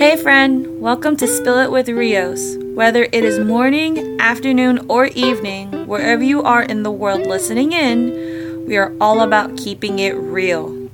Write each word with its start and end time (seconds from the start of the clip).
Hey, 0.00 0.16
friend, 0.16 0.80
welcome 0.80 1.14
to 1.18 1.26
Spill 1.26 1.58
It 1.58 1.70
with 1.70 1.90
Rios. 1.90 2.56
Whether 2.72 3.02
it 3.02 3.22
is 3.22 3.38
morning, 3.38 4.18
afternoon, 4.18 4.86
or 4.88 5.08
evening, 5.08 5.86
wherever 5.86 6.24
you 6.24 6.42
are 6.42 6.62
in 6.62 6.84
the 6.84 6.90
world 6.90 7.26
listening 7.26 7.72
in, 7.72 8.64
we 8.66 8.78
are 8.78 8.94
all 8.98 9.20
about 9.20 9.58
keeping 9.58 9.98
it 9.98 10.12
real. 10.12 10.88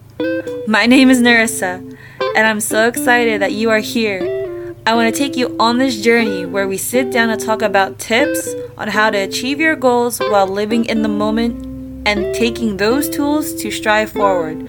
My 0.66 0.86
name 0.86 1.08
is 1.08 1.20
Narissa, 1.20 1.96
and 2.34 2.46
I'm 2.48 2.58
so 2.58 2.88
excited 2.88 3.40
that 3.40 3.52
you 3.52 3.70
are 3.70 3.78
here. 3.78 4.74
I 4.84 4.94
want 4.94 5.14
to 5.14 5.16
take 5.16 5.36
you 5.36 5.54
on 5.60 5.78
this 5.78 6.02
journey 6.02 6.44
where 6.44 6.66
we 6.66 6.76
sit 6.76 7.12
down 7.12 7.30
and 7.30 7.40
talk 7.40 7.62
about 7.62 8.00
tips 8.00 8.56
on 8.76 8.88
how 8.88 9.10
to 9.10 9.18
achieve 9.18 9.60
your 9.60 9.76
goals 9.76 10.18
while 10.18 10.48
living 10.48 10.84
in 10.84 11.02
the 11.02 11.08
moment 11.08 11.64
and 12.08 12.34
taking 12.34 12.76
those 12.76 13.08
tools 13.08 13.54
to 13.54 13.70
strive 13.70 14.10
forward. 14.10 14.68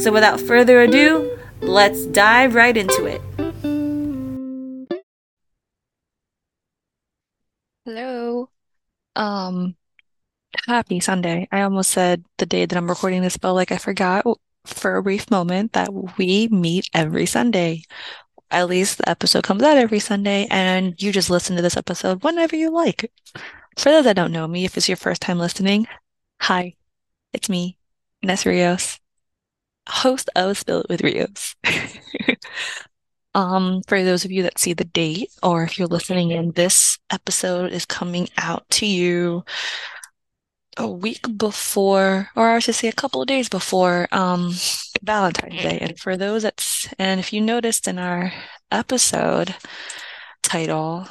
So, 0.00 0.10
without 0.10 0.40
further 0.40 0.80
ado, 0.80 1.38
let's 1.60 2.06
dive 2.06 2.56
right 2.56 2.76
into 2.76 3.04
it. 3.04 3.22
Um, 9.18 9.76
happy 10.66 11.00
Sunday. 11.00 11.48
I 11.52 11.62
almost 11.62 11.90
said 11.90 12.24
the 12.38 12.46
day 12.46 12.66
that 12.66 12.76
I'm 12.76 12.88
recording 12.88 13.22
this, 13.22 13.36
but 13.36 13.54
like 13.54 13.72
I 13.72 13.78
forgot 13.78 14.24
for 14.66 14.96
a 14.96 15.02
brief 15.02 15.30
moment 15.30 15.72
that 15.74 15.90
we 16.18 16.48
meet 16.48 16.88
every 16.94 17.26
Sunday. 17.26 17.82
At 18.50 18.68
least 18.68 18.98
the 18.98 19.08
episode 19.10 19.44
comes 19.44 19.62
out 19.62 19.78
every 19.78 20.00
Sunday, 20.00 20.46
and 20.50 21.00
you 21.02 21.12
just 21.12 21.30
listen 21.30 21.56
to 21.56 21.62
this 21.62 21.76
episode 21.76 22.24
whenever 22.24 22.56
you 22.56 22.70
like. 22.70 23.12
For 23.78 23.90
those 23.90 24.04
that 24.04 24.16
don't 24.16 24.32
know 24.32 24.48
me, 24.48 24.64
if 24.66 24.76
it's 24.76 24.88
your 24.88 24.96
first 24.96 25.22
time 25.22 25.38
listening, 25.38 25.86
hi, 26.40 26.74
it's 27.34 27.48
me, 27.50 27.78
Ness 28.22 28.46
Rios, 28.46 29.00
host 29.88 30.30
of 30.36 30.58
Spill 30.58 30.82
It 30.82 30.90
with 30.90 31.02
Rios. 31.02 31.56
um, 33.38 33.82
for 33.86 34.02
those 34.02 34.24
of 34.24 34.32
you 34.32 34.42
that 34.42 34.58
see 34.58 34.72
the 34.72 34.84
date, 34.84 35.30
or 35.44 35.62
if 35.62 35.78
you're 35.78 35.86
listening 35.86 36.32
in, 36.32 36.50
this 36.50 36.98
episode 37.08 37.72
is 37.72 37.84
coming 37.84 38.28
out 38.36 38.68
to 38.70 38.84
you 38.86 39.44
a 40.76 40.88
week 40.88 41.24
before, 41.38 42.30
or 42.34 42.50
I 42.50 42.58
should 42.58 42.74
say 42.74 42.88
a 42.88 42.92
couple 42.92 43.22
of 43.22 43.28
days 43.28 43.48
before 43.48 44.08
um, 44.10 44.54
Valentine's 45.04 45.62
Day. 45.62 45.78
And 45.80 45.96
for 46.00 46.16
those 46.16 46.42
that's, 46.42 46.92
and 46.98 47.20
if 47.20 47.32
you 47.32 47.40
noticed 47.40 47.86
in 47.86 48.00
our 48.00 48.32
episode 48.72 49.54
title, 50.42 51.06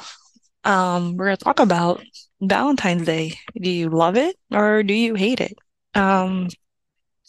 um, 0.64 1.16
we're 1.16 1.26
going 1.26 1.36
to 1.38 1.44
talk 1.44 1.60
about 1.60 2.02
Valentine's 2.42 3.06
Day. 3.06 3.38
Do 3.58 3.70
you 3.70 3.88
love 3.88 4.18
it 4.18 4.36
or 4.52 4.82
do 4.82 4.92
you 4.92 5.14
hate 5.14 5.40
it? 5.40 5.56
Um, 5.94 6.50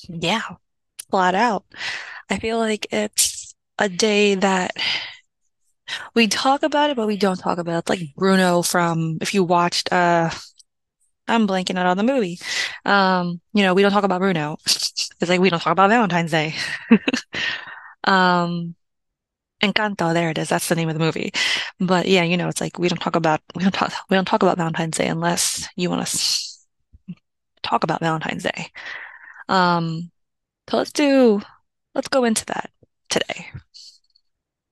yeah, 0.09 0.41
flat 1.09 1.35
out. 1.35 1.63
I 2.29 2.37
feel 2.37 2.57
like 2.57 2.87
it's 2.91 3.38
a 3.79 3.89
day 3.89 4.35
that 4.35 4.75
we 6.13 6.27
talk 6.27 6.63
about 6.63 6.91
it, 6.91 6.95
but 6.95 7.07
we 7.07 7.17
don't 7.17 7.37
talk 7.37 7.57
about 7.57 7.75
it. 7.75 7.79
It's 7.79 7.89
like 7.89 8.15
Bruno 8.15 8.61
from, 8.61 9.17
if 9.21 9.33
you 9.33 9.43
watched, 9.43 9.91
uh, 9.91 10.29
I'm 11.27 11.47
blanking 11.47 11.77
out 11.77 11.85
on 11.85 11.97
the 11.97 12.03
movie. 12.03 12.39
Um, 12.85 13.41
you 13.53 13.63
know, 13.63 13.73
we 13.73 13.81
don't 13.81 13.91
talk 13.91 14.03
about 14.03 14.19
Bruno. 14.19 14.57
It's 15.21 15.29
like 15.29 15.41
we 15.41 15.49
don't 15.49 15.59
talk 15.59 15.73
about 15.73 15.89
Valentine's 15.89 16.31
Day. 16.31 16.55
Um, 18.03 18.75
Encanto, 19.61 20.13
there 20.13 20.29
it 20.29 20.37
is. 20.37 20.49
That's 20.49 20.69
the 20.69 20.75
name 20.75 20.87
of 20.89 20.95
the 20.95 21.03
movie. 21.03 21.31
But 21.79 22.07
yeah, 22.07 22.23
you 22.23 22.37
know, 22.37 22.47
it's 22.47 22.61
like 22.61 22.79
we 22.79 22.87
don't 22.87 22.99
talk 22.99 23.15
about 23.15 23.41
we 23.55 23.63
don't 23.63 23.73
talk 23.73 23.91
we 24.09 24.15
don't 24.15 24.25
talk 24.25 24.41
about 24.41 24.57
Valentine's 24.57 24.97
Day 24.97 25.07
unless 25.07 25.67
you 25.75 25.89
want 25.89 26.07
to 26.07 27.15
talk 27.61 27.83
about 27.83 27.99
Valentine's 27.99 28.43
Day. 28.43 28.71
Um, 29.49 30.11
so 30.69 30.77
let's 30.77 30.93
do 30.93 31.41
let's 31.93 32.07
go 32.07 32.23
into 32.23 32.45
that 32.45 32.71
today. 33.09 33.47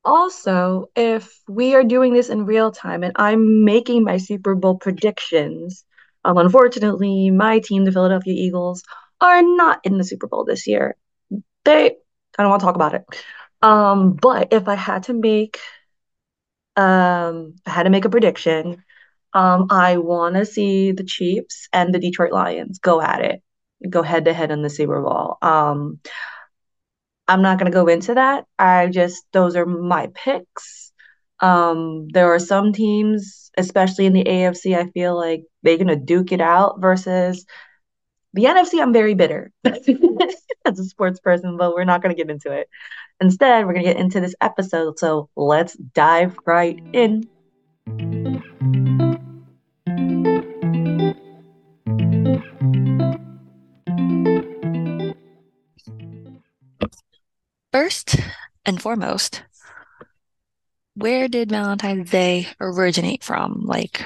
Also, 0.07 0.89
if 0.95 1.37
we 1.49 1.75
are 1.75 1.83
doing 1.83 2.13
this 2.13 2.29
in 2.29 2.45
real 2.45 2.71
time 2.71 3.03
and 3.03 3.11
I'm 3.17 3.65
making 3.65 4.05
my 4.05 4.15
Super 4.15 4.55
Bowl 4.55 4.77
predictions, 4.77 5.83
um, 6.23 6.37
unfortunately, 6.37 7.29
my 7.29 7.59
team, 7.59 7.83
the 7.83 7.91
Philadelphia 7.91 8.33
Eagles, 8.33 8.83
are 9.19 9.43
not 9.43 9.81
in 9.83 9.97
the 9.97 10.05
Super 10.05 10.27
Bowl 10.27 10.45
this 10.45 10.65
year. 10.65 10.95
They, 11.65 11.87
I 12.37 12.41
don't 12.41 12.49
want 12.49 12.61
to 12.61 12.65
talk 12.65 12.75
about 12.75 12.93
it. 12.93 13.03
Um, 13.61 14.13
but 14.13 14.53
if 14.53 14.69
I 14.69 14.75
had 14.75 15.03
to 15.03 15.13
make, 15.13 15.59
um, 16.77 17.55
I 17.65 17.71
had 17.71 17.83
to 17.83 17.89
make 17.89 18.05
a 18.05 18.09
prediction, 18.09 18.85
um, 19.33 19.67
I 19.69 19.97
want 19.97 20.35
to 20.35 20.45
see 20.45 20.93
the 20.93 21.03
Chiefs 21.03 21.67
and 21.73 21.93
the 21.93 21.99
Detroit 21.99 22.31
Lions 22.31 22.79
go 22.79 23.01
at 23.01 23.19
it, 23.19 23.43
go 23.89 24.03
head 24.03 24.23
to 24.23 24.33
head 24.33 24.51
in 24.51 24.61
the 24.61 24.69
Super 24.69 25.01
Bowl. 25.01 25.37
Um, 25.41 25.99
I'm 27.27 27.41
not 27.41 27.59
going 27.59 27.71
to 27.71 27.75
go 27.75 27.87
into 27.87 28.13
that. 28.13 28.45
I 28.57 28.87
just, 28.87 29.25
those 29.33 29.55
are 29.55 29.65
my 29.65 30.07
picks. 30.13 30.91
Um, 31.39 32.07
there 32.09 32.33
are 32.33 32.39
some 32.39 32.73
teams, 32.73 33.51
especially 33.57 34.05
in 34.05 34.13
the 34.13 34.23
AFC, 34.23 34.77
I 34.77 34.89
feel 34.91 35.15
like 35.15 35.43
they're 35.63 35.77
going 35.77 35.87
to 35.87 35.95
duke 35.95 36.31
it 36.31 36.41
out 36.41 36.79
versus 36.79 37.45
the 38.33 38.45
NFC. 38.45 38.81
I'm 38.81 38.93
very 38.93 39.13
bitter 39.13 39.51
as 39.65 40.79
a 40.79 40.83
sports 40.85 41.19
person, 41.19 41.57
but 41.57 41.73
we're 41.73 41.83
not 41.83 42.01
going 42.01 42.15
to 42.15 42.21
get 42.21 42.31
into 42.31 42.51
it. 42.51 42.69
Instead, 43.19 43.65
we're 43.65 43.73
going 43.73 43.85
to 43.85 43.93
get 43.93 43.99
into 43.99 44.19
this 44.19 44.35
episode. 44.41 44.99
So 44.99 45.29
let's 45.35 45.73
dive 45.75 46.37
right 46.45 46.79
in. 46.93 47.27
And 58.67 58.81
foremost, 58.81 59.43
where 60.93 61.27
did 61.27 61.49
Valentine's 61.49 62.11
Day 62.11 62.47
originate 62.59 63.23
from? 63.23 63.65
Like, 63.65 64.03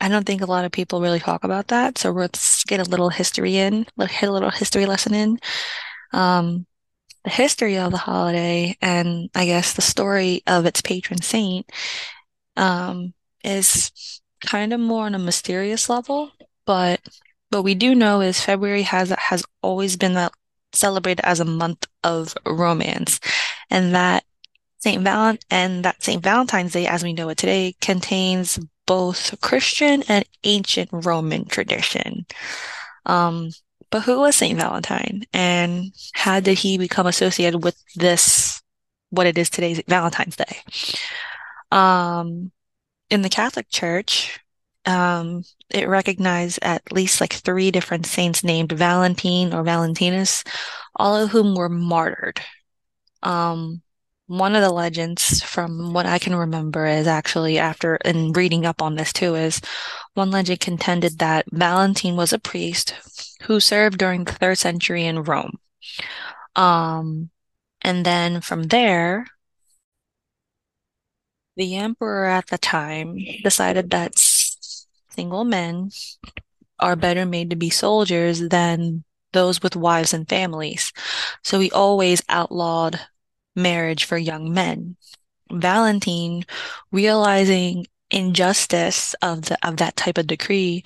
I 0.00 0.08
don't 0.08 0.26
think 0.26 0.42
a 0.42 0.46
lot 0.46 0.64
of 0.64 0.72
people 0.72 1.00
really 1.00 1.18
talk 1.18 1.42
about 1.42 1.68
that. 1.68 1.98
So 1.98 2.10
let's 2.10 2.62
get 2.64 2.86
a 2.86 2.90
little 2.90 3.08
history 3.08 3.56
in, 3.56 3.86
hit 3.98 4.28
a 4.28 4.32
little 4.32 4.50
history 4.50 4.86
lesson 4.86 5.14
in. 5.14 5.38
Um, 6.12 6.66
the 7.24 7.30
history 7.30 7.78
of 7.78 7.90
the 7.90 7.98
holiday 7.98 8.76
and 8.80 9.30
I 9.34 9.46
guess 9.46 9.72
the 9.72 9.82
story 9.82 10.42
of 10.46 10.66
its 10.66 10.80
patron 10.80 11.20
saint 11.22 11.68
um, 12.56 13.14
is 13.42 14.20
kind 14.44 14.72
of 14.72 14.78
more 14.78 15.06
on 15.06 15.14
a 15.14 15.18
mysterious 15.18 15.88
level, 15.88 16.30
but 16.66 17.00
what 17.50 17.64
we 17.64 17.74
do 17.74 17.94
know 17.94 18.20
is 18.20 18.40
February 18.40 18.82
has 18.82 19.10
has 19.10 19.44
always 19.62 19.96
been 19.96 20.14
that 20.14 20.32
celebrated 20.76 21.24
as 21.24 21.40
a 21.40 21.44
month 21.44 21.86
of 22.04 22.34
romance, 22.46 23.20
and 23.70 23.94
that 23.94 24.24
Saint 24.78 25.02
Valent 25.02 25.44
and 25.50 25.84
that 25.84 26.02
Saint 26.02 26.22
Valentine's 26.22 26.72
Day, 26.72 26.86
as 26.86 27.02
we 27.02 27.12
know 27.12 27.28
it 27.28 27.38
today, 27.38 27.74
contains 27.80 28.58
both 28.86 29.40
Christian 29.40 30.04
and 30.08 30.24
ancient 30.44 30.90
Roman 30.92 31.44
tradition. 31.44 32.26
Um, 33.04 33.50
but 33.90 34.02
who 34.02 34.20
was 34.20 34.36
Saint 34.36 34.58
Valentine, 34.58 35.24
and 35.32 35.92
how 36.12 36.40
did 36.40 36.58
he 36.58 36.78
become 36.78 37.06
associated 37.06 37.64
with 37.64 37.82
this, 37.94 38.62
what 39.10 39.26
it 39.26 39.38
is 39.38 39.50
today's 39.50 39.80
Valentine's 39.88 40.36
Day? 40.36 40.58
Um, 41.72 42.52
in 43.10 43.22
the 43.22 43.28
Catholic 43.28 43.68
Church, 43.70 44.40
um, 44.84 45.42
it 45.70 45.88
recognized 45.88 46.58
at 46.62 46.92
least 46.92 47.20
like 47.20 47.32
three 47.32 47.70
different 47.70 48.06
saints 48.06 48.44
named 48.44 48.72
Valentine 48.72 49.52
or 49.52 49.62
Valentinus, 49.62 50.44
all 50.94 51.16
of 51.16 51.30
whom 51.30 51.54
were 51.54 51.68
martyred. 51.68 52.40
Um, 53.22 53.82
one 54.28 54.56
of 54.56 54.62
the 54.62 54.72
legends 54.72 55.42
from 55.42 55.92
what 55.92 56.06
I 56.06 56.18
can 56.18 56.34
remember 56.34 56.86
is 56.86 57.06
actually 57.06 57.58
after 57.58 57.94
and 58.04 58.36
reading 58.36 58.66
up 58.66 58.82
on 58.82 58.96
this 58.96 59.12
too 59.12 59.34
is 59.36 59.60
one 60.14 60.30
legend 60.30 60.60
contended 60.60 61.18
that 61.18 61.46
Valentine 61.52 62.16
was 62.16 62.32
a 62.32 62.38
priest 62.38 62.94
who 63.42 63.60
served 63.60 63.98
during 63.98 64.24
the 64.24 64.32
third 64.32 64.58
century 64.58 65.04
in 65.04 65.22
Rome. 65.22 65.58
Um, 66.56 67.30
and 67.82 68.04
then 68.04 68.40
from 68.40 68.64
there, 68.64 69.26
the 71.56 71.76
emperor 71.76 72.26
at 72.26 72.48
the 72.48 72.58
time 72.58 73.18
decided 73.42 73.90
that 73.90 74.18
single 75.16 75.44
men 75.44 75.90
are 76.78 76.96
better 76.96 77.24
made 77.24 77.50
to 77.50 77.56
be 77.56 77.70
soldiers 77.70 78.48
than 78.48 79.02
those 79.32 79.62
with 79.62 79.76
wives 79.76 80.12
and 80.12 80.28
families. 80.28 80.92
So 81.42 81.58
he 81.58 81.70
always 81.70 82.22
outlawed 82.28 83.00
marriage 83.54 84.04
for 84.04 84.18
young 84.18 84.52
men. 84.52 84.96
Valentine, 85.50 86.44
realizing 86.92 87.86
injustice 88.10 89.14
of 89.20 89.42
the 89.42 89.58
of 89.66 89.78
that 89.78 89.96
type 89.96 90.18
of 90.18 90.26
decree, 90.26 90.84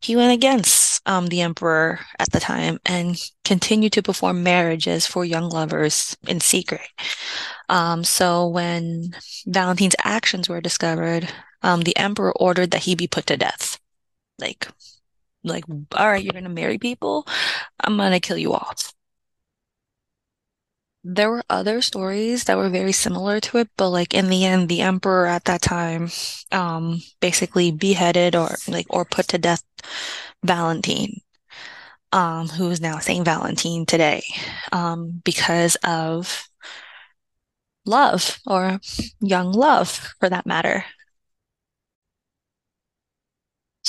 he 0.00 0.16
went 0.16 0.32
against 0.32 1.06
um, 1.06 1.26
the 1.26 1.40
emperor 1.40 2.00
at 2.18 2.30
the 2.32 2.40
time 2.40 2.78
and 2.86 3.20
continued 3.44 3.92
to 3.92 4.02
perform 4.02 4.42
marriages 4.42 5.06
for 5.06 5.24
young 5.24 5.48
lovers 5.48 6.16
in 6.26 6.40
secret. 6.40 6.88
Um, 7.68 8.04
so 8.04 8.46
when 8.48 9.14
Valentine's 9.46 9.96
actions 10.04 10.48
were 10.48 10.60
discovered, 10.60 11.28
um, 11.62 11.82
the 11.82 11.96
emperor 11.96 12.32
ordered 12.36 12.70
that 12.72 12.82
he 12.82 12.94
be 12.94 13.06
put 13.06 13.26
to 13.26 13.36
death. 13.36 13.71
Like, 14.42 14.68
like, 15.44 15.64
all 15.96 16.08
right, 16.08 16.24
you're 16.24 16.34
gonna 16.34 16.50
marry 16.50 16.78
people, 16.78 17.26
I'm 17.80 17.96
gonna 17.96 18.20
kill 18.20 18.38
you 18.38 18.54
off. 18.54 18.92
There 21.04 21.30
were 21.30 21.42
other 21.50 21.82
stories 21.82 22.44
that 22.44 22.56
were 22.56 22.70
very 22.70 22.92
similar 22.92 23.40
to 23.40 23.58
it, 23.58 23.68
but 23.76 23.90
like 23.90 24.14
in 24.14 24.28
the 24.28 24.44
end, 24.44 24.68
the 24.68 24.82
emperor 24.82 25.26
at 25.26 25.44
that 25.46 25.62
time, 25.62 26.10
um, 26.52 27.02
basically 27.20 27.72
beheaded 27.72 28.36
or 28.36 28.50
like 28.68 28.86
or 28.90 29.04
put 29.04 29.28
to 29.28 29.38
death 29.38 29.64
Valentine, 30.44 31.20
um, 32.12 32.48
who 32.48 32.70
is 32.70 32.80
now 32.80 32.98
Saint 32.98 33.24
Valentine 33.24 33.86
today, 33.86 34.22
um, 34.72 35.20
because 35.24 35.76
of 35.84 36.48
love 37.86 38.38
or 38.46 38.80
young 39.20 39.52
love 39.52 39.88
for 40.20 40.28
that 40.28 40.46
matter. 40.46 40.84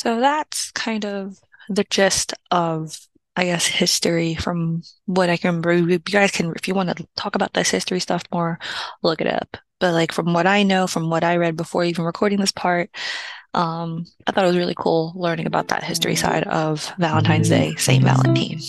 So 0.04 0.20
that's 0.20 0.70
kind 0.72 1.06
of 1.06 1.40
the 1.70 1.86
gist 1.90 2.34
of, 2.52 3.00
I 3.38 3.46
guess, 3.46 3.66
history 3.66 4.36
from 4.36 4.84
what 5.06 5.30
I 5.30 5.38
can 5.38 5.48
remember. 5.48 5.74
You 5.74 5.98
guys 5.98 6.32
can, 6.32 6.52
if 6.58 6.68
you 6.68 6.74
want 6.74 6.98
to 6.98 7.08
talk 7.16 7.36
about 7.36 7.54
this 7.54 7.70
history 7.70 8.02
stuff 8.02 8.22
more, 8.30 8.60
look 9.02 9.22
it 9.22 9.28
up. 9.28 9.56
But 9.80 9.94
like 9.94 10.12
from 10.12 10.34
what 10.34 10.46
I 10.46 10.64
know, 10.64 10.88
from 10.88 11.10
what 11.10 11.24
I 11.24 11.38
read 11.38 11.56
before 11.56 11.86
even 11.86 12.04
recording 12.04 12.42
this 12.42 12.52
part, 12.52 12.90
um, 13.54 14.06
I 14.28 14.34
thought 14.34 14.44
it 14.44 14.48
was 14.48 14.58
really 14.58 14.76
cool 14.76 15.14
learning 15.16 15.46
about 15.46 15.70
that 15.70 15.86
history 15.86 16.18
side 16.18 16.44
of 16.44 16.92
Valentine's 16.98 17.48
Day, 17.48 17.74
Saint 17.78 18.04
Valentine. 18.04 18.60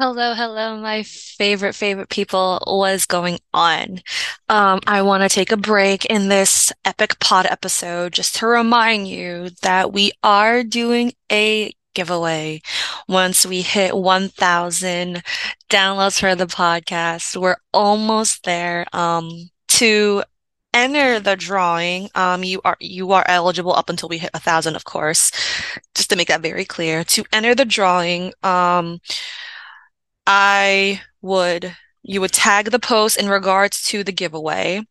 Hello, 0.00 0.34
hello, 0.34 0.76
my 0.76 1.04
favorite, 1.04 1.74
favorite 1.74 2.08
people. 2.08 2.60
What 2.66 2.94
is 2.94 3.06
going 3.06 3.38
on? 3.52 4.00
Um, 4.48 4.80
I 4.88 5.02
want 5.02 5.22
to 5.22 5.28
take 5.28 5.52
a 5.52 5.56
break 5.56 6.04
in 6.06 6.28
this 6.28 6.72
epic 6.84 7.20
pod 7.20 7.46
episode 7.46 8.12
just 8.12 8.34
to 8.36 8.46
remind 8.48 9.06
you 9.06 9.50
that 9.62 9.92
we 9.92 10.10
are 10.24 10.64
doing 10.64 11.12
a 11.30 11.72
giveaway 11.94 12.60
once 13.08 13.46
we 13.46 13.62
hit 13.62 13.96
1,000 13.96 15.22
downloads 15.70 16.18
for 16.18 16.34
the 16.34 16.46
podcast. 16.46 17.40
We're 17.40 17.56
almost 17.72 18.42
there. 18.42 18.86
Um, 18.92 19.48
to 19.68 20.24
enter 20.72 21.20
the 21.20 21.36
drawing, 21.36 22.08
um, 22.16 22.42
you 22.42 22.60
are 22.64 22.76
you 22.80 23.12
are 23.12 23.24
eligible 23.28 23.72
up 23.72 23.88
until 23.88 24.08
we 24.08 24.18
hit 24.18 24.30
a 24.34 24.40
thousand, 24.40 24.74
of 24.74 24.84
course. 24.84 25.30
Just 25.94 26.10
to 26.10 26.16
make 26.16 26.28
that 26.28 26.42
very 26.42 26.64
clear. 26.64 27.04
To 27.04 27.24
enter 27.32 27.54
the 27.54 27.64
drawing, 27.64 28.32
um, 28.42 28.98
I 30.26 31.02
would 31.22 31.76
you 32.02 32.20
would 32.20 32.32
tag 32.32 32.70
the 32.70 32.78
post 32.78 33.16
in 33.16 33.28
regards 33.28 33.82
to 33.84 34.04
the 34.04 34.12
giveaway 34.12 34.82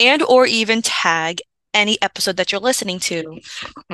and 0.00 0.22
or 0.22 0.44
even 0.44 0.82
tag 0.82 1.40
any 1.72 2.00
episode 2.02 2.36
that 2.36 2.50
you're 2.50 2.60
listening 2.60 2.98
to 2.98 3.40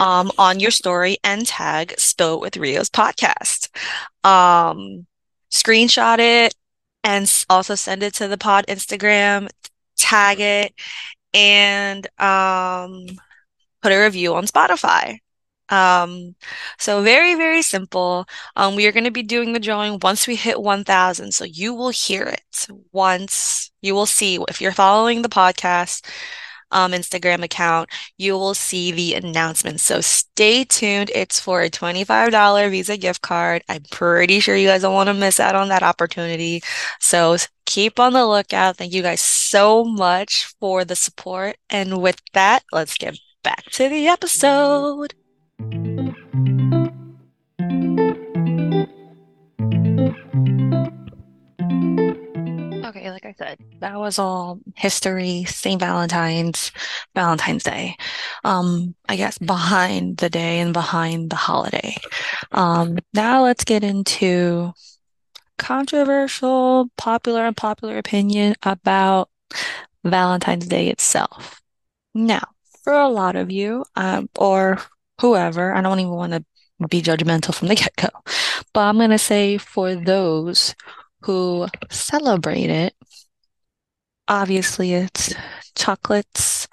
um, 0.00 0.30
on 0.38 0.60
your 0.60 0.70
story 0.70 1.18
and 1.22 1.46
tag 1.46 1.94
Spill 1.98 2.40
with 2.40 2.56
Rios 2.56 2.88
podcast. 2.88 3.68
Um, 4.24 5.06
screenshot 5.50 6.18
it 6.18 6.54
and 7.02 7.30
also 7.50 7.74
send 7.74 8.02
it 8.02 8.14
to 8.14 8.28
the 8.28 8.38
pod 8.38 8.64
Instagram, 8.66 9.50
tag 9.96 10.40
it, 10.40 10.74
and 11.34 12.06
um, 12.18 13.06
put 13.82 13.92
a 13.92 14.02
review 14.02 14.34
on 14.34 14.46
Spotify. 14.46 15.18
Um, 15.74 16.36
so 16.78 17.02
very, 17.02 17.34
very 17.34 17.62
simple. 17.62 18.26
Um, 18.56 18.76
we 18.76 18.86
are 18.86 18.92
going 18.92 19.04
to 19.04 19.10
be 19.10 19.22
doing 19.24 19.52
the 19.52 19.58
drawing 19.58 19.98
once 20.02 20.26
we 20.26 20.36
hit 20.36 20.62
1,000. 20.62 21.32
So 21.32 21.44
you 21.44 21.74
will 21.74 21.90
hear 21.90 22.22
it 22.22 22.66
once 22.92 23.72
you 23.82 23.94
will 23.94 24.06
see 24.06 24.38
if 24.48 24.60
you're 24.60 24.72
following 24.72 25.22
the 25.22 25.28
podcast, 25.28 26.06
um, 26.70 26.92
Instagram 26.92 27.42
account, 27.42 27.90
you 28.18 28.34
will 28.34 28.54
see 28.54 28.92
the 28.92 29.14
announcement. 29.14 29.80
So 29.80 30.00
stay 30.00 30.64
tuned. 30.64 31.10
It's 31.14 31.40
for 31.40 31.62
a 31.62 31.70
$25 31.70 32.70
Visa 32.70 32.96
gift 32.96 33.22
card. 33.22 33.62
I'm 33.68 33.82
pretty 33.90 34.40
sure 34.40 34.56
you 34.56 34.68
guys 34.68 34.82
don't 34.82 34.94
want 34.94 35.08
to 35.08 35.14
miss 35.14 35.40
out 35.40 35.54
on 35.54 35.68
that 35.68 35.82
opportunity. 35.82 36.62
So 37.00 37.36
keep 37.66 37.98
on 37.98 38.12
the 38.12 38.26
lookout. 38.26 38.76
Thank 38.76 38.92
you 38.92 39.02
guys 39.02 39.20
so 39.20 39.84
much 39.84 40.46
for 40.60 40.84
the 40.84 40.96
support. 40.96 41.56
And 41.68 42.00
with 42.00 42.20
that, 42.32 42.62
let's 42.72 42.96
get 42.96 43.18
back 43.42 43.64
to 43.72 43.88
the 43.88 44.08
episode. 44.08 45.14
Okay, 53.04 53.10
like 53.10 53.24
I 53.24 53.34
said, 53.36 53.58
that 53.80 53.98
was 53.98 54.18
all 54.18 54.60
history, 54.76 55.44
St. 55.44 55.80
Valentine's, 55.80 56.72
Valentine's 57.14 57.62
Day. 57.62 57.96
Um, 58.44 58.94
I 59.08 59.16
guess 59.16 59.38
behind 59.38 60.18
the 60.18 60.30
day 60.30 60.60
and 60.60 60.72
behind 60.72 61.30
the 61.30 61.36
holiday. 61.36 61.96
Um, 62.52 62.98
now 63.12 63.42
let's 63.44 63.64
get 63.64 63.84
into 63.84 64.72
controversial, 65.58 66.88
popular, 66.96 67.46
and 67.46 67.56
popular 67.56 67.98
opinion 67.98 68.54
about 68.62 69.30
Valentine's 70.04 70.66
Day 70.66 70.88
itself. 70.88 71.60
Now, 72.14 72.42
for 72.82 72.92
a 72.92 73.08
lot 73.08 73.36
of 73.36 73.50
you, 73.50 73.84
um, 73.96 74.28
or 74.36 74.78
whoever, 75.20 75.74
I 75.74 75.80
don't 75.80 76.00
even 76.00 76.12
want 76.12 76.32
to 76.32 76.44
be 76.88 77.02
judgmental 77.02 77.54
from 77.54 77.68
the 77.68 77.74
get-go, 77.76 78.08
but 78.72 78.80
I'm 78.80 78.96
going 78.96 79.10
to 79.10 79.18
say 79.18 79.58
for 79.58 79.94
those 79.94 80.74
who 81.22 81.66
celebrate 81.90 82.70
it, 82.70 82.94
obviously 84.28 84.94
it's 84.94 85.34
chocolates, 85.74 86.68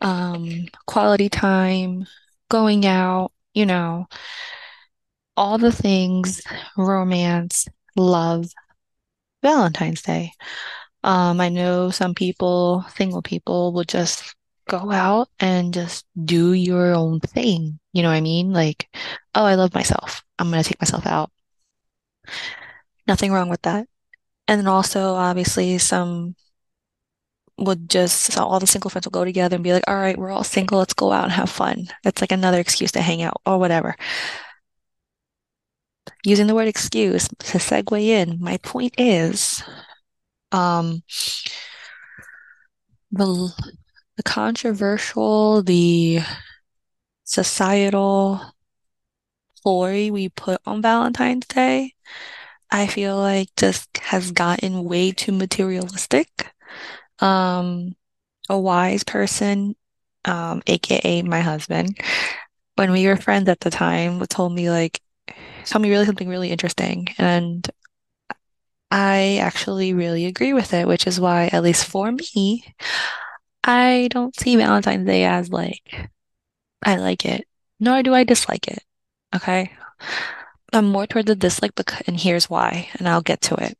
um, 0.00 0.66
quality 0.86 1.28
time, 1.28 2.06
going 2.48 2.86
out, 2.86 3.32
you 3.54 3.66
know, 3.66 4.06
all 5.36 5.58
the 5.58 5.72
things, 5.72 6.42
romance, 6.76 7.66
love, 7.96 8.46
Valentine's 9.42 10.02
Day. 10.02 10.32
Um, 11.02 11.40
I 11.40 11.48
know 11.48 11.90
some 11.90 12.14
people, 12.14 12.84
single 12.94 13.22
people, 13.22 13.72
will 13.72 13.84
just 13.84 14.34
go 14.70 14.90
out 14.92 15.28
and 15.40 15.74
just 15.74 16.06
do 16.24 16.52
your 16.52 16.94
own 16.94 17.20
thing. 17.20 17.78
You 17.92 18.02
know 18.02 18.08
what 18.08 18.14
I 18.14 18.20
mean? 18.20 18.52
Like, 18.52 18.88
oh, 19.34 19.44
I 19.44 19.56
love 19.56 19.74
myself. 19.74 20.22
I'm 20.38 20.50
gonna 20.50 20.62
take 20.62 20.80
myself 20.80 21.06
out. 21.06 21.30
Nothing 23.06 23.32
wrong 23.32 23.48
with 23.50 23.62
that. 23.62 23.88
And 24.46 24.60
then 24.60 24.68
also, 24.68 25.14
obviously, 25.14 25.78
some 25.78 26.36
would 27.58 27.90
just, 27.90 28.32
so 28.32 28.44
all 28.44 28.60
the 28.60 28.66
single 28.66 28.90
friends 28.90 29.06
will 29.06 29.12
go 29.12 29.24
together 29.24 29.56
and 29.56 29.64
be 29.64 29.72
like, 29.72 29.84
all 29.86 29.96
right, 29.96 30.16
we're 30.16 30.30
all 30.30 30.44
single, 30.44 30.78
let's 30.78 30.94
go 30.94 31.12
out 31.12 31.24
and 31.24 31.32
have 31.32 31.50
fun. 31.50 31.88
That's 32.04 32.20
like 32.20 32.32
another 32.32 32.58
excuse 32.58 32.92
to 32.92 33.00
hang 33.00 33.22
out 33.22 33.40
or 33.44 33.58
whatever. 33.58 33.96
Using 36.24 36.46
the 36.46 36.54
word 36.54 36.68
excuse 36.68 37.28
to 37.28 37.58
segue 37.58 38.00
in, 38.00 38.38
my 38.40 38.56
point 38.58 38.94
is, 38.98 39.62
um, 40.52 41.02
the 43.12 43.52
the 44.20 44.30
controversial, 44.30 45.62
the 45.62 46.20
societal 47.24 48.38
ploy 49.62 50.12
we 50.12 50.28
put 50.28 50.60
on 50.66 50.82
Valentine's 50.82 51.46
Day, 51.46 51.94
I 52.70 52.86
feel 52.86 53.16
like 53.16 53.48
just 53.56 53.88
has 53.96 54.30
gotten 54.30 54.84
way 54.84 55.12
too 55.12 55.32
materialistic. 55.32 56.52
Um, 57.20 57.96
a 58.50 58.58
wise 58.58 59.04
person, 59.04 59.74
um, 60.26 60.62
aka 60.66 61.22
my 61.22 61.40
husband, 61.40 61.98
when 62.74 62.92
we 62.92 63.06
were 63.06 63.16
friends 63.16 63.48
at 63.48 63.60
the 63.60 63.70
time, 63.70 64.20
told 64.26 64.52
me 64.52 64.68
like, 64.68 65.00
told 65.64 65.80
me 65.82 65.88
really 65.88 66.04
something 66.04 66.28
really 66.28 66.50
interesting, 66.50 67.08
and 67.16 67.66
I 68.90 69.38
actually 69.40 69.94
really 69.94 70.26
agree 70.26 70.52
with 70.52 70.74
it, 70.74 70.86
which 70.86 71.06
is 71.06 71.18
why, 71.18 71.48
at 71.54 71.62
least 71.62 71.86
for 71.86 72.12
me, 72.12 72.74
I 73.64 74.08
don't 74.10 74.38
see 74.38 74.56
Valentine's 74.56 75.06
Day 75.06 75.24
as 75.24 75.50
like, 75.50 76.10
I 76.82 76.96
like 76.96 77.24
it, 77.24 77.46
nor 77.78 78.02
do 78.02 78.14
I 78.14 78.24
dislike 78.24 78.68
it. 78.68 78.82
Okay. 79.34 79.72
I'm 80.72 80.86
more 80.86 81.06
toward 81.06 81.26
the 81.26 81.34
dislike, 81.34 81.74
because, 81.74 82.02
and 82.06 82.18
here's 82.18 82.48
why, 82.48 82.88
and 82.98 83.08
I'll 83.08 83.22
get 83.22 83.40
to 83.42 83.56
it. 83.56 83.76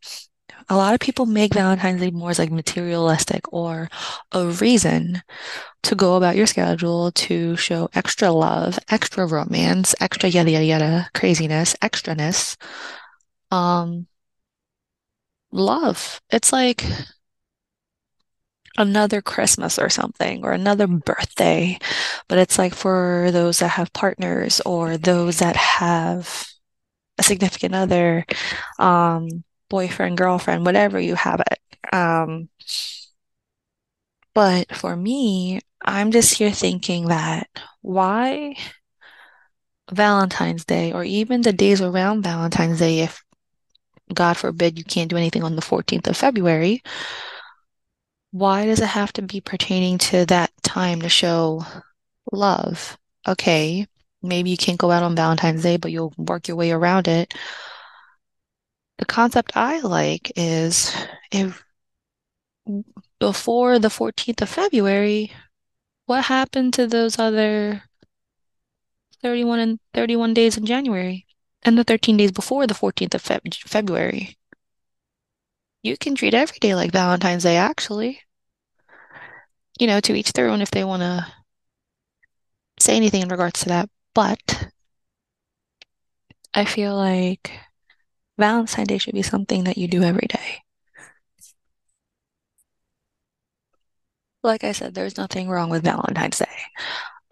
A 0.68 0.76
lot 0.76 0.94
of 0.94 1.00
people 1.00 1.26
make 1.26 1.54
Valentine's 1.54 2.00
Day 2.00 2.10
more 2.10 2.30
as 2.30 2.38
like 2.38 2.52
materialistic 2.52 3.52
or 3.52 3.88
a 4.32 4.46
reason 4.46 5.22
to 5.82 5.94
go 5.96 6.16
about 6.16 6.36
your 6.36 6.46
schedule 6.46 7.10
to 7.12 7.56
show 7.56 7.88
extra 7.94 8.30
love, 8.30 8.78
extra 8.88 9.26
romance, 9.26 9.94
extra 10.00 10.28
yada 10.28 10.50
yada 10.50 10.64
yada 10.64 11.10
craziness, 11.14 11.74
extraness. 11.82 12.56
Um, 13.50 14.06
love. 15.50 16.20
It's 16.30 16.52
like 16.52 16.84
another 18.78 19.20
Christmas 19.20 19.78
or 19.78 19.88
something 19.88 20.44
or 20.44 20.52
another 20.52 20.86
birthday, 20.86 21.78
but 22.28 22.38
it's 22.38 22.58
like 22.58 22.74
for 22.74 23.30
those 23.32 23.58
that 23.58 23.68
have 23.68 23.92
partners 23.92 24.60
or 24.64 24.96
those 24.96 25.38
that 25.40 25.56
have 25.56 26.46
a 27.18 27.22
significant 27.22 27.74
other, 27.74 28.24
um, 28.78 29.44
boyfriend, 29.68 30.16
girlfriend, 30.18 30.64
whatever 30.64 30.98
you 31.00 31.14
have 31.14 31.40
it. 31.40 31.94
Um, 31.94 32.48
but 34.34 34.74
for 34.74 34.96
me, 34.96 35.60
I'm 35.82 36.10
just 36.12 36.34
here 36.34 36.52
thinking 36.52 37.08
that 37.08 37.48
why 37.82 38.56
Valentine's 39.90 40.64
Day 40.64 40.92
or 40.92 41.04
even 41.04 41.42
the 41.42 41.52
days 41.52 41.80
around 41.80 42.22
Valentine's 42.22 42.78
Day, 42.78 43.00
if 43.00 43.22
God 44.12 44.36
forbid 44.36 44.78
you 44.78 44.84
can't 44.84 45.10
do 45.10 45.16
anything 45.16 45.42
on 45.42 45.56
the 45.56 45.62
14th 45.62 46.06
of 46.08 46.16
February, 46.16 46.82
why 48.30 48.66
does 48.66 48.80
it 48.80 48.86
have 48.86 49.12
to 49.14 49.22
be 49.22 49.40
pertaining 49.40 49.98
to 49.98 50.24
that 50.26 50.50
time 50.62 51.02
to 51.02 51.08
show 51.08 51.64
love? 52.32 52.96
Okay, 53.26 53.86
maybe 54.22 54.50
you 54.50 54.56
can't 54.56 54.78
go 54.78 54.90
out 54.90 55.02
on 55.02 55.16
Valentine's 55.16 55.62
Day, 55.62 55.76
but 55.76 55.92
you'll 55.92 56.14
work 56.16 56.48
your 56.48 56.56
way 56.56 56.70
around 56.70 57.08
it. 57.08 57.34
The 58.98 59.06
concept 59.06 59.52
I 59.56 59.80
like 59.80 60.32
is 60.36 60.94
if 61.32 61.64
before 63.18 63.78
the 63.78 63.90
14th 63.90 64.42
of 64.42 64.48
February, 64.48 65.32
what 66.06 66.24
happened 66.24 66.74
to 66.74 66.86
those 66.86 67.18
other 67.18 67.84
31 69.22 69.60
and 69.60 69.80
31 69.94 70.34
days 70.34 70.56
in 70.56 70.66
January 70.66 71.26
and 71.62 71.78
the 71.78 71.84
13 71.84 72.16
days 72.16 72.32
before 72.32 72.66
the 72.66 72.74
14th 72.74 73.14
of 73.14 73.22
Feb 73.22 73.54
February? 73.68 74.36
You 75.82 75.96
can 75.96 76.14
treat 76.14 76.34
every 76.34 76.58
day 76.58 76.74
like 76.74 76.92
Valentine's 76.92 77.44
Day, 77.44 77.56
actually. 77.56 78.20
You 79.78 79.86
know, 79.86 80.00
to 80.00 80.14
each 80.14 80.32
their 80.32 80.48
own 80.48 80.60
if 80.60 80.70
they 80.70 80.84
want 80.84 81.00
to 81.02 81.26
say 82.78 82.96
anything 82.96 83.22
in 83.22 83.28
regards 83.28 83.60
to 83.60 83.68
that. 83.70 83.88
But 84.14 84.68
I 86.52 86.64
feel 86.64 86.94
like 86.96 87.50
Valentine's 88.38 88.88
Day 88.88 88.98
should 88.98 89.14
be 89.14 89.22
something 89.22 89.64
that 89.64 89.78
you 89.78 89.88
do 89.88 90.02
every 90.02 90.26
day. 90.28 90.62
Like 94.42 94.64
I 94.64 94.72
said, 94.72 94.94
there's 94.94 95.16
nothing 95.18 95.48
wrong 95.48 95.70
with 95.70 95.84
Valentine's 95.84 96.38
Day. 96.38 96.46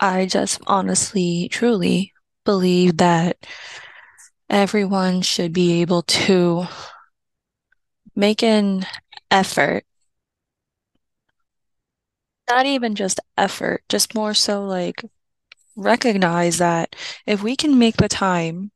I 0.01 0.27
just 0.27 0.61
honestly, 0.67 1.49
truly 1.51 2.13
believe 2.45 2.99
that 2.99 3.37
everyone 4.49 5.23
should 5.23 5.53
be 5.53 5.81
able 5.81 6.03
to 6.03 6.67
make 8.19 8.43
an 8.43 8.85
effort. 9.31 9.85
Not 12.51 12.67
even 12.67 12.95
just 12.95 13.21
effort, 13.37 13.85
just 13.89 14.15
more 14.15 14.35
so 14.35 14.65
like 14.65 15.05
recognize 15.77 16.59
that 16.59 16.97
if 17.27 17.43
we 17.43 17.55
can 17.57 17.79
make 17.79 17.97
the 17.99 18.09
time 18.09 18.73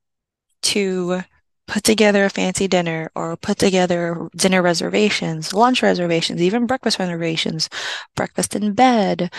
to 0.63 1.23
put 1.67 1.83
together 1.85 2.25
a 2.25 2.31
fancy 2.31 2.69
dinner 2.69 3.11
or 3.17 3.37
put 3.37 3.59
together 3.59 4.29
dinner 4.37 4.63
reservations, 4.63 5.53
lunch 5.53 5.83
reservations, 5.83 6.41
even 6.41 6.67
breakfast 6.67 6.99
reservations, 7.01 7.69
breakfast 8.15 8.55
in 8.55 8.75
bed, 8.75 9.33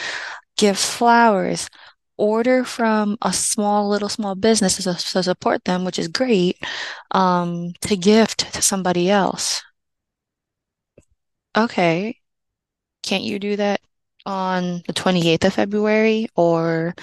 give 0.58 0.78
flowers, 0.78 1.70
order 2.18 2.64
from 2.66 3.18
a 3.22 3.32
small, 3.32 3.88
little, 3.90 4.10
small 4.10 4.36
business 4.36 4.78
to, 4.78 4.94
to 4.96 5.24
support 5.24 5.64
them, 5.66 5.86
which 5.86 6.00
is 6.00 6.08
great, 6.08 6.58
um, 7.12 7.74
to 7.82 7.96
gift 7.96 8.54
to 8.54 8.62
somebody 8.62 9.10
else. 9.10 9.64
Okay, 11.56 12.20
can't 13.04 13.24
you 13.24 13.40
do 13.40 13.56
that 13.58 13.82
on 14.26 14.84
the 14.88 14.94
28th 14.94 15.46
of 15.46 15.54
February 15.54 16.28
or 16.36 16.96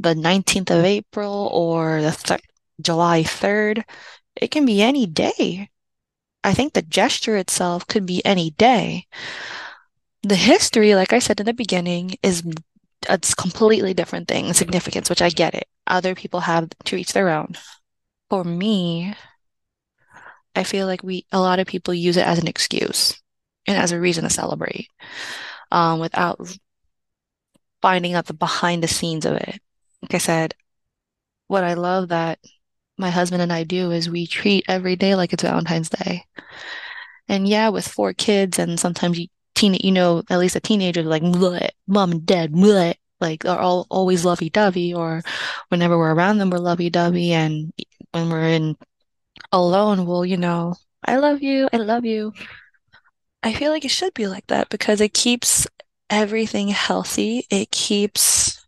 the 0.00 0.14
19th 0.14 0.70
of 0.70 0.84
April 0.84 1.50
or 1.52 2.02
the 2.02 2.12
th 2.12 2.40
July 2.80 3.22
3rd? 3.24 3.84
It 4.36 4.50
can 4.50 4.66
be 4.66 4.82
any 4.82 5.06
day. 5.06 5.70
I 6.44 6.54
think 6.54 6.74
the 6.74 6.82
gesture 6.82 7.36
itself 7.36 7.86
could 7.88 8.06
be 8.06 8.24
any 8.24 8.50
day. 8.52 9.06
The 10.22 10.36
history, 10.36 10.94
like 10.94 11.12
I 11.12 11.20
said 11.20 11.40
in 11.40 11.46
the 11.46 11.54
beginning, 11.54 12.16
is 12.22 12.42
a 13.08 13.18
completely 13.18 13.94
different 13.94 14.28
thing, 14.28 14.52
significance, 14.52 15.08
which 15.08 15.22
I 15.22 15.30
get 15.30 15.54
it. 15.54 15.68
Other 15.86 16.14
people 16.14 16.40
have 16.40 16.68
to 16.84 16.96
each 16.96 17.12
their 17.12 17.30
own. 17.30 17.54
For 18.30 18.44
me, 18.44 19.14
I 20.56 20.64
feel 20.64 20.86
like 20.86 21.02
we 21.02 21.24
a 21.30 21.40
lot 21.40 21.60
of 21.60 21.66
people 21.66 21.94
use 21.94 22.16
it 22.16 22.26
as 22.26 22.38
an 22.38 22.48
excuse 22.48 23.14
and 23.66 23.76
as 23.76 23.92
a 23.92 24.00
reason 24.00 24.24
to 24.24 24.30
celebrate, 24.30 24.88
um, 25.70 26.00
without 26.00 26.40
finding 27.82 28.14
out 28.14 28.26
the 28.26 28.34
behind 28.34 28.82
the 28.82 28.88
scenes 28.88 29.24
of 29.26 29.34
it. 29.34 29.60
Like 30.02 30.14
I 30.14 30.18
said, 30.18 30.54
what 31.48 31.64
I 31.64 31.74
love 31.74 32.08
that 32.08 32.38
my 32.98 33.10
husband 33.10 33.42
and 33.42 33.52
I 33.52 33.64
do 33.64 33.90
is 33.90 34.08
we 34.08 34.26
treat 34.26 34.64
every 34.68 34.96
day 34.96 35.14
like 35.14 35.32
it's 35.32 35.42
Valentine's 35.42 35.90
Day. 35.90 36.24
And 37.28 37.46
yeah, 37.46 37.68
with 37.68 37.86
four 37.86 38.12
kids 38.12 38.58
and 38.58 38.78
sometimes 38.78 39.18
you 39.18 39.28
teen, 39.54 39.74
you 39.74 39.92
know, 39.92 40.22
at 40.30 40.38
least 40.38 40.56
a 40.56 40.60
teenager 40.60 41.02
like 41.02 41.22
mom 41.22 42.12
and 42.12 42.26
dad, 42.26 42.52
bleh, 42.52 42.94
like 43.20 43.44
are 43.44 43.58
all 43.58 43.86
always 43.90 44.24
lovey-dovey 44.24 44.94
or 44.94 45.22
whenever 45.68 45.98
we're 45.98 46.14
around 46.14 46.38
them 46.38 46.50
we're 46.50 46.58
lovey-dovey 46.58 47.32
and 47.32 47.72
when 48.12 48.28
we're 48.28 48.48
in 48.48 48.76
alone, 49.52 50.06
we'll, 50.06 50.24
you 50.24 50.36
know, 50.36 50.74
I 51.04 51.16
love 51.16 51.42
you, 51.42 51.68
I 51.72 51.78
love 51.78 52.04
you. 52.04 52.32
I 53.46 53.52
feel 53.54 53.70
like 53.70 53.84
it 53.84 53.90
should 53.90 54.12
be 54.12 54.26
like 54.26 54.48
that 54.48 54.68
because 54.68 55.00
it 55.00 55.14
keeps 55.14 55.66
everything 56.10 56.68
healthy. 56.68 57.46
It 57.48 57.70
keeps 57.70 58.66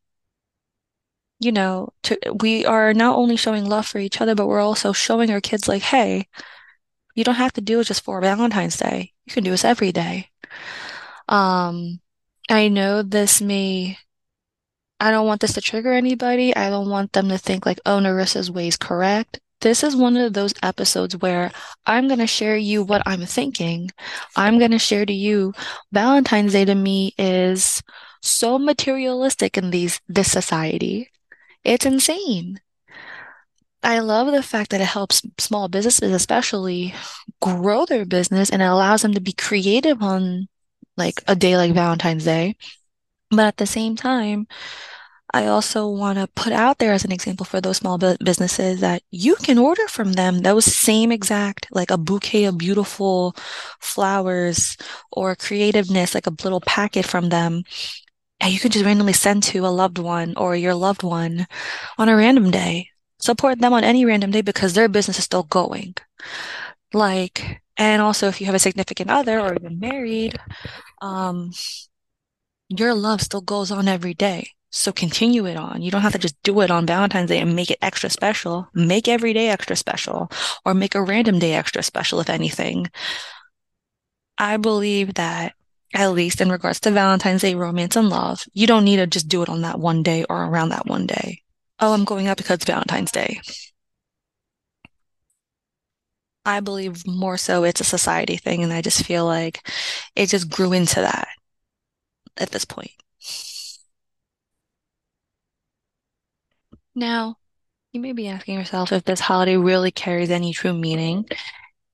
you 1.40 1.52
know, 1.52 1.92
to, 2.02 2.18
we 2.40 2.64
are 2.66 2.92
not 2.92 3.16
only 3.16 3.36
showing 3.36 3.64
love 3.64 3.86
for 3.86 3.98
each 3.98 4.20
other, 4.20 4.34
but 4.34 4.46
we're 4.46 4.60
also 4.60 4.92
showing 4.92 5.30
our 5.30 5.40
kids 5.40 5.68
like, 5.68 5.82
hey, 5.82 6.26
you 7.14 7.24
don't 7.24 7.36
have 7.36 7.52
to 7.54 7.60
do 7.60 7.80
it 7.80 7.84
just 7.84 8.02
for 8.04 8.20
Valentine's 8.20 8.76
Day. 8.76 9.12
You 9.26 9.32
can 9.32 9.44
do 9.44 9.50
this 9.50 9.64
every 9.64 9.92
day. 9.92 10.30
Um, 11.28 12.00
I 12.48 12.68
know 12.68 13.02
this 13.02 13.40
may, 13.40 13.98
I 14.98 15.10
don't 15.10 15.26
want 15.26 15.40
this 15.40 15.52
to 15.54 15.60
trigger 15.60 15.92
anybody. 15.92 16.54
I 16.56 16.70
don't 16.70 16.90
want 16.90 17.12
them 17.12 17.28
to 17.28 17.38
think 17.38 17.66
like, 17.66 17.80
oh, 17.86 17.98
Narissa's 17.98 18.50
way 18.50 18.68
is 18.68 18.76
correct. 18.76 19.38
This 19.60 19.82
is 19.82 19.96
one 19.96 20.16
of 20.16 20.34
those 20.34 20.54
episodes 20.62 21.16
where 21.16 21.50
I'm 21.84 22.06
going 22.06 22.20
to 22.20 22.26
share 22.26 22.56
you 22.56 22.82
what 22.82 23.02
I'm 23.06 23.26
thinking. 23.26 23.90
I'm 24.36 24.58
going 24.58 24.70
to 24.70 24.78
share 24.78 25.04
to 25.04 25.12
you 25.12 25.52
Valentine's 25.92 26.52
Day 26.52 26.64
to 26.64 26.74
me 26.74 27.14
is 27.18 27.82
so 28.22 28.58
materialistic 28.58 29.58
in 29.58 29.70
these 29.70 30.00
this 30.08 30.30
society. 30.30 31.10
It's 31.64 31.86
insane. 31.86 32.60
I 33.82 34.00
love 34.00 34.30
the 34.32 34.42
fact 34.42 34.70
that 34.70 34.80
it 34.80 34.86
helps 34.86 35.22
small 35.38 35.68
businesses, 35.68 36.12
especially, 36.12 36.94
grow 37.40 37.84
their 37.86 38.04
business 38.04 38.50
and 38.50 38.60
it 38.62 38.64
allows 38.66 39.02
them 39.02 39.14
to 39.14 39.20
be 39.20 39.32
creative 39.32 40.02
on 40.02 40.48
like 40.96 41.22
a 41.28 41.36
day 41.36 41.56
like 41.56 41.72
Valentine's 41.72 42.24
Day. 42.24 42.56
But 43.30 43.46
at 43.46 43.56
the 43.56 43.66
same 43.66 43.96
time, 43.96 44.46
I 45.34 45.46
also 45.46 45.88
want 45.88 46.18
to 46.18 46.26
put 46.28 46.52
out 46.52 46.78
there 46.78 46.92
as 46.92 47.04
an 47.04 47.12
example 47.12 47.44
for 47.44 47.60
those 47.60 47.78
small 47.78 47.98
businesses 47.98 48.80
that 48.80 49.02
you 49.10 49.36
can 49.36 49.58
order 49.58 49.86
from 49.86 50.14
them 50.14 50.38
those 50.40 50.64
same 50.64 51.12
exact, 51.12 51.66
like 51.70 51.90
a 51.90 51.98
bouquet 51.98 52.44
of 52.44 52.58
beautiful 52.58 53.34
flowers 53.78 54.76
or 55.12 55.36
creativeness, 55.36 56.14
like 56.14 56.26
a 56.26 56.36
little 56.42 56.60
packet 56.60 57.06
from 57.06 57.28
them 57.28 57.64
and 58.40 58.52
you 58.52 58.60
can 58.60 58.70
just 58.70 58.84
randomly 58.84 59.12
send 59.12 59.42
to 59.44 59.66
a 59.66 59.68
loved 59.68 59.98
one 59.98 60.34
or 60.36 60.54
your 60.54 60.74
loved 60.74 61.02
one 61.02 61.46
on 61.96 62.08
a 62.08 62.16
random 62.16 62.50
day. 62.50 62.88
Support 63.20 63.58
them 63.58 63.72
on 63.72 63.82
any 63.82 64.04
random 64.04 64.30
day 64.30 64.42
because 64.42 64.74
their 64.74 64.88
business 64.88 65.18
is 65.18 65.24
still 65.24 65.42
going. 65.42 65.94
Like, 66.92 67.60
and 67.76 68.00
also 68.00 68.28
if 68.28 68.40
you 68.40 68.46
have 68.46 68.54
a 68.54 68.60
significant 68.60 69.10
other 69.10 69.40
or 69.40 69.56
you're 69.60 69.70
married, 69.70 70.38
um, 71.02 71.50
your 72.68 72.94
love 72.94 73.20
still 73.20 73.40
goes 73.40 73.70
on 73.72 73.88
every 73.88 74.14
day. 74.14 74.50
So 74.70 74.92
continue 74.92 75.46
it 75.46 75.56
on. 75.56 75.80
You 75.80 75.90
don't 75.90 76.02
have 76.02 76.12
to 76.12 76.18
just 76.18 76.40
do 76.42 76.60
it 76.60 76.70
on 76.70 76.86
Valentine's 76.86 77.30
Day 77.30 77.40
and 77.40 77.56
make 77.56 77.70
it 77.70 77.78
extra 77.80 78.10
special. 78.10 78.68
Make 78.74 79.08
every 79.08 79.32
day 79.32 79.48
extra 79.48 79.76
special 79.76 80.30
or 80.64 80.74
make 80.74 80.94
a 80.94 81.02
random 81.02 81.38
day 81.38 81.54
extra 81.54 81.82
special, 81.82 82.20
if 82.20 82.28
anything. 82.28 82.88
I 84.36 84.56
believe 84.58 85.14
that 85.14 85.54
at 85.94 86.12
least 86.12 86.40
in 86.40 86.50
regards 86.50 86.80
to 86.80 86.90
Valentine's 86.90 87.42
Day 87.42 87.54
romance 87.54 87.96
and 87.96 88.10
love, 88.10 88.44
you 88.52 88.66
don't 88.66 88.84
need 88.84 88.96
to 88.96 89.06
just 89.06 89.28
do 89.28 89.42
it 89.42 89.48
on 89.48 89.62
that 89.62 89.80
one 89.80 90.02
day 90.02 90.24
or 90.28 90.44
around 90.44 90.68
that 90.68 90.86
one 90.86 91.06
day. 91.06 91.42
Oh, 91.80 91.94
I'm 91.94 92.04
going 92.04 92.26
out 92.26 92.36
because 92.36 92.56
it's 92.56 92.64
Valentine's 92.66 93.12
Day. 93.12 93.40
I 96.44 96.60
believe 96.60 97.06
more 97.06 97.36
so 97.36 97.64
it's 97.64 97.80
a 97.80 97.84
society 97.84 98.36
thing, 98.36 98.62
and 98.62 98.72
I 98.72 98.80
just 98.80 99.04
feel 99.04 99.24
like 99.24 99.66
it 100.14 100.28
just 100.28 100.50
grew 100.50 100.72
into 100.72 101.00
that 101.00 101.28
at 102.36 102.50
this 102.50 102.64
point. 102.64 102.90
Now, 106.98 107.36
you 107.92 108.00
may 108.00 108.12
be 108.12 108.26
asking 108.26 108.58
yourself 108.58 108.90
if 108.90 109.04
this 109.04 109.20
holiday 109.20 109.56
really 109.56 109.92
carries 109.92 110.30
any 110.30 110.52
true 110.52 110.72
meaning 110.72 111.26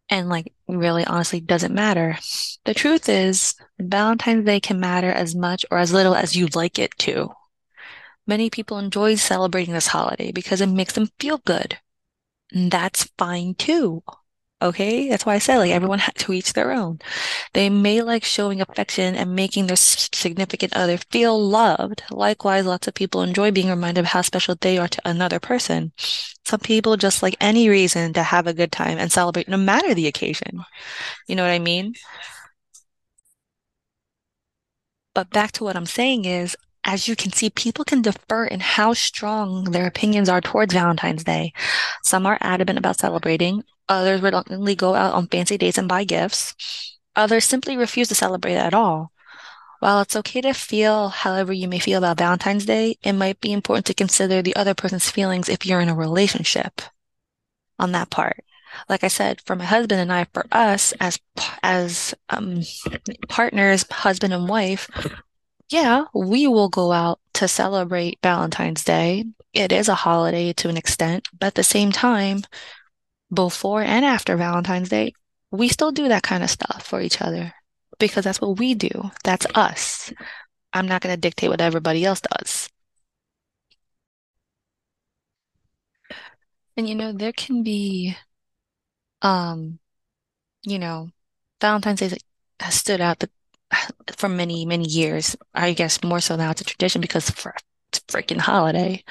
and 0.09 0.31
like 0.31 0.51
really 0.67 1.05
honestly 1.05 1.41
doesn't 1.41 1.75
matter. 1.75 2.17
The 2.65 2.73
truth 2.73 3.11
is, 3.11 3.55
Valentine's 3.79 4.47
Day 4.47 4.61
can 4.61 4.81
matter 4.81 5.11
as 5.11 5.35
much 5.35 5.67
or 5.71 5.77
as 5.77 5.93
little 5.93 6.15
as 6.15 6.35
you'd 6.35 6.57
like 6.57 6.79
it 6.79 6.97
to. 7.01 7.29
Many 8.27 8.49
people 8.49 8.79
enjoy 8.79 9.17
celebrating 9.17 9.75
this 9.75 9.89
holiday 9.89 10.33
because 10.33 10.63
it 10.63 10.69
makes 10.69 10.95
them 10.95 11.11
feel 11.21 11.37
good. 11.37 11.79
And 12.51 12.71
that's 12.71 13.11
fine 13.19 13.57
too. 13.57 14.03
Okay, 14.65 15.11
that's 15.11 15.27
why 15.27 15.35
I 15.35 15.39
said 15.41 15.59
like 15.59 15.73
everyone 15.73 15.99
had 15.99 16.15
to 16.17 16.33
each 16.33 16.55
their 16.55 16.73
own. 16.73 16.99
They 17.53 17.69
may 17.69 18.01
like 18.01 18.25
showing 18.25 18.63
affection 18.63 19.15
and 19.15 19.37
making 19.37 19.67
their 19.67 19.77
significant 19.77 20.73
other 20.75 20.97
feel 20.97 21.39
loved. 21.39 22.03
Likewise, 22.11 22.65
lots 22.65 22.89
of 22.89 22.95
people 22.95 23.23
enjoy 23.23 23.51
being 23.51 23.69
reminded 23.69 24.01
of 24.01 24.07
how 24.07 24.23
special 24.23 24.57
they 24.59 24.79
are 24.79 24.89
to 24.89 25.03
another 25.05 25.39
person. 25.39 25.93
Some 26.47 26.61
people 26.61 26.97
just 26.97 27.23
like 27.23 27.37
any 27.43 27.69
reason 27.69 28.15
to 28.15 28.23
have 28.23 28.47
a 28.47 28.55
good 28.55 28.73
time 28.73 28.97
and 28.97 29.13
celebrate 29.13 29.49
no 29.49 29.59
matter 29.59 29.93
the 29.93 30.07
occasion. 30.07 30.65
You 31.29 31.37
know 31.37 31.43
what 31.43 31.53
I 31.53 31.59
mean? 31.59 31.93
But 35.15 35.29
back 35.31 35.53
to 35.53 35.65
what 35.65 35.77
I'm 35.77 35.87
saying 35.87 36.25
is, 36.25 36.57
as 36.85 37.07
you 37.09 37.17
can 37.17 37.33
see, 37.33 37.51
people 37.51 37.85
can 37.85 38.03
differ 38.03 38.47
in 38.47 38.61
how 38.61 38.95
strong 38.95 39.65
their 39.65 39.87
opinions 39.87 40.29
are 40.31 40.41
towards 40.41 40.73
Valentine's 40.75 41.25
Day. 41.25 41.53
Some 42.03 42.27
are 42.27 42.39
adamant 42.41 42.79
about 42.79 42.99
celebrating, 42.99 43.63
Others 43.89 44.23
reluctantly 44.23 44.75
go 44.75 44.95
out 44.95 45.15
on 45.15 45.29
fancy 45.29 45.59
dates 45.59 45.79
and 45.79 45.89
buy 45.89 46.05
gifts. 46.05 46.55
Others 47.17 47.45
simply 47.45 47.77
refuse 47.77 48.09
to 48.09 48.15
celebrate 48.15 48.57
at 48.57 48.75
all. 48.75 49.13
While 49.81 50.01
it's 50.01 50.17
okay 50.17 50.41
to 50.41 50.55
feel 50.55 51.11
however 51.11 51.53
you 51.53 51.69
may 51.69 51.79
feel 51.79 51.99
about 51.99 52.19
Valentine's 52.19 52.65
Day, 52.65 52.97
it 53.03 53.13
might 53.13 53.41
be 53.41 53.53
important 53.53 53.87
to 53.87 53.95
consider 53.95 54.41
the 54.41 54.57
other 54.57 54.73
person's 54.73 55.11
feelings 55.11 55.49
if 55.49 55.67
you're 55.67 55.81
in 55.81 55.91
a 55.91 55.95
relationship 55.95 56.81
on 57.79 57.93
that 57.93 58.11
part. 58.11 58.45
Like 58.89 59.05
I 59.05 59.09
said, 59.09 59.41
for 59.43 59.55
my 59.55 59.65
husband 59.65 60.01
and 60.01 60.13
I, 60.13 60.27
for 60.33 60.47
us 60.51 60.93
as 61.01 61.21
as 61.63 62.15
um, 62.31 62.63
partners, 63.29 63.85
husband 63.91 64.33
and 64.33 64.49
wife, 64.49 64.89
yeah, 65.69 66.05
we 66.15 66.47
will 66.47 66.69
go 66.69 66.93
out 66.93 67.21
to 67.35 67.47
celebrate 67.47 68.19
Valentine's 68.23 68.85
Day. 68.85 69.25
It 69.53 69.71
is 69.71 69.89
a 69.89 69.95
holiday 69.95 70.53
to 70.55 70.69
an 70.69 70.77
extent, 70.77 71.29
but 71.39 71.49
at 71.49 71.55
the 71.55 71.63
same 71.63 71.93
time, 71.93 72.43
before 73.33 73.83
and 73.83 74.05
after 74.05 74.37
Valentine's 74.37 74.89
Day, 74.89 75.13
we 75.51 75.69
still 75.69 75.93
do 75.93 76.09
that 76.09 76.23
kind 76.23 76.43
of 76.43 76.51
stuff 76.51 76.85
for 76.87 77.01
each 77.01 77.21
other 77.21 77.53
because 77.99 78.25
that's 78.25 78.41
what 78.41 78.59
we 78.59 78.75
do. 78.75 79.11
That's 79.23 79.47
us. 79.55 80.13
I'm 80.73 80.89
not 80.89 81.01
going 81.03 81.15
to 81.15 81.21
dictate 81.21 81.51
what 81.51 81.61
everybody 81.61 82.05
else 82.05 82.21
does. 82.21 82.69
And 86.77 86.89
you 86.89 86.95
know, 86.95 87.13
there 87.13 87.33
can 87.33 87.63
be, 87.63 88.17
um, 89.23 89.79
you 90.65 90.79
know, 90.79 91.11
Valentine's 91.61 92.01
Day 92.01 92.17
has 92.61 92.75
stood 92.75 93.01
out 93.01 93.21
the, 93.21 93.31
for 94.17 94.29
many, 94.29 94.67
many 94.67 94.85
years. 94.87 95.37
I 95.55 95.73
guess 95.73 96.03
more 96.03 96.21
so 96.21 96.37
now 96.37 96.51
it's 96.51 96.61
a 96.61 96.65
tradition 96.65 97.01
because 97.01 97.31
for 97.31 97.55
it's 97.89 97.99
a 97.99 98.03
freaking 98.03 98.39
holiday. 98.39 99.05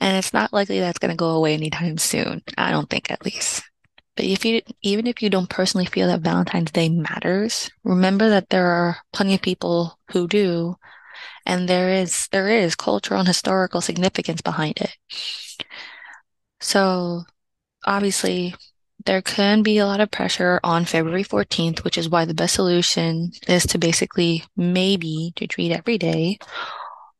And 0.00 0.16
it's 0.16 0.32
not 0.32 0.52
likely 0.52 0.80
that's 0.80 0.98
going 0.98 1.10
to 1.10 1.16
go 1.16 1.30
away 1.30 1.54
anytime 1.54 1.98
soon. 1.98 2.42
I 2.58 2.70
don't 2.70 2.88
think, 2.88 3.10
at 3.10 3.24
least. 3.24 3.62
But 4.16 4.24
if 4.24 4.44
you, 4.44 4.62
even 4.82 5.06
if 5.06 5.22
you 5.22 5.28
don't 5.30 5.48
personally 5.48 5.86
feel 5.86 6.08
that 6.08 6.20
Valentine's 6.20 6.70
Day 6.70 6.88
matters, 6.88 7.70
remember 7.84 8.30
that 8.30 8.48
there 8.48 8.66
are 8.66 8.98
plenty 9.12 9.34
of 9.34 9.42
people 9.42 9.98
who 10.12 10.26
do, 10.26 10.76
and 11.44 11.68
there 11.68 11.90
is 11.90 12.28
there 12.32 12.48
is 12.48 12.74
cultural 12.74 13.20
and 13.20 13.28
historical 13.28 13.80
significance 13.80 14.40
behind 14.40 14.78
it. 14.78 14.96
So, 16.60 17.24
obviously, 17.84 18.54
there 19.04 19.22
can 19.22 19.62
be 19.62 19.78
a 19.78 19.86
lot 19.86 20.00
of 20.00 20.10
pressure 20.10 20.60
on 20.64 20.84
February 20.86 21.24
14th, 21.24 21.84
which 21.84 21.98
is 21.98 22.08
why 22.08 22.24
the 22.24 22.34
best 22.34 22.54
solution 22.54 23.32
is 23.46 23.64
to 23.66 23.78
basically 23.78 24.44
maybe 24.56 25.32
to 25.36 25.46
treat 25.46 25.72
every 25.72 25.98
day 25.98 26.38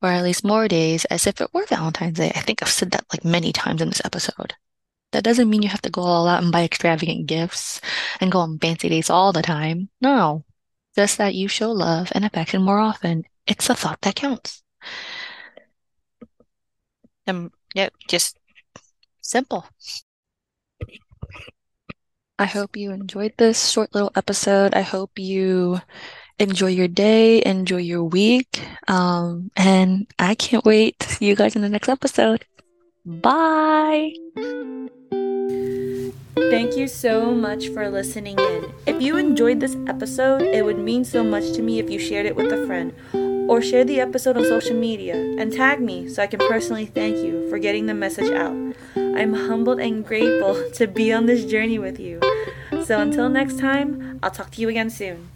or 0.06 0.12
at 0.12 0.22
least 0.22 0.44
more 0.44 0.68
days 0.68 1.04
as 1.06 1.26
if 1.26 1.40
it 1.40 1.52
were 1.52 1.66
Valentine's 1.66 2.18
Day. 2.18 2.32
I 2.34 2.40
think 2.40 2.62
I've 2.62 2.68
said 2.68 2.92
that 2.92 3.04
like 3.12 3.24
many 3.24 3.52
times 3.52 3.82
in 3.82 3.88
this 3.88 4.02
episode. 4.04 4.54
That 5.12 5.24
doesn't 5.24 5.48
mean 5.48 5.62
you 5.62 5.68
have 5.68 5.82
to 5.82 5.90
go 5.90 6.02
all 6.02 6.28
out 6.28 6.42
and 6.42 6.52
buy 6.52 6.64
extravagant 6.64 7.26
gifts 7.26 7.80
and 8.20 8.30
go 8.32 8.40
on 8.40 8.58
fancy 8.58 8.88
dates 8.88 9.10
all 9.10 9.32
the 9.32 9.42
time. 9.42 9.88
No, 10.00 10.44
just 10.94 11.18
that 11.18 11.34
you 11.34 11.48
show 11.48 11.70
love 11.72 12.12
and 12.12 12.24
affection 12.24 12.62
more 12.62 12.78
often. 12.78 13.24
It's 13.46 13.68
the 13.68 13.74
thought 13.74 14.00
that 14.02 14.16
counts. 14.16 14.62
Um, 17.26 17.36
and 17.36 17.50
yeah, 17.74 17.88
just 18.08 18.38
simple. 19.20 19.66
I 22.38 22.44
hope 22.44 22.76
you 22.76 22.92
enjoyed 22.92 23.32
this 23.38 23.70
short 23.70 23.94
little 23.94 24.12
episode. 24.14 24.74
I 24.74 24.82
hope 24.82 25.18
you 25.18 25.80
enjoy 26.38 26.68
your 26.68 26.88
day, 26.88 27.42
enjoy 27.44 27.78
your 27.78 28.04
week. 28.04 28.62
Um, 28.88 29.50
and 29.56 30.06
I 30.18 30.34
can't 30.34 30.64
wait 30.64 30.98
to 31.00 31.08
see 31.08 31.26
you 31.26 31.36
guys 31.36 31.56
in 31.56 31.62
the 31.62 31.68
next 31.68 31.88
episode. 31.88 32.44
Bye. 33.04 34.12
Thank 36.50 36.76
you 36.76 36.86
so 36.86 37.34
much 37.34 37.68
for 37.68 37.88
listening 37.88 38.38
in. 38.38 38.72
If 38.86 39.00
you 39.00 39.16
enjoyed 39.16 39.60
this 39.60 39.76
episode, 39.86 40.42
it 40.42 40.64
would 40.64 40.78
mean 40.78 41.04
so 41.04 41.24
much 41.24 41.52
to 41.52 41.62
me 41.62 41.78
if 41.78 41.90
you 41.90 41.98
shared 41.98 42.26
it 42.26 42.36
with 42.36 42.52
a 42.52 42.66
friend 42.66 42.92
or 43.48 43.62
share 43.62 43.84
the 43.84 44.00
episode 44.00 44.36
on 44.36 44.44
social 44.44 44.76
media 44.76 45.14
and 45.14 45.52
tag 45.52 45.80
me 45.80 46.08
so 46.08 46.22
I 46.22 46.26
can 46.26 46.40
personally 46.40 46.86
thank 46.86 47.16
you 47.16 47.48
for 47.48 47.58
getting 47.58 47.86
the 47.86 47.94
message 47.94 48.30
out. 48.32 48.56
I'm 48.96 49.34
humbled 49.34 49.80
and 49.80 50.04
grateful 50.04 50.70
to 50.74 50.86
be 50.86 51.12
on 51.12 51.26
this 51.26 51.44
journey 51.44 51.78
with 51.78 51.98
you. 51.98 52.20
So 52.84 53.00
until 53.00 53.28
next 53.28 53.58
time, 53.58 54.18
I'll 54.22 54.30
talk 54.30 54.50
to 54.52 54.60
you 54.60 54.68
again 54.68 54.90
soon. 54.90 55.30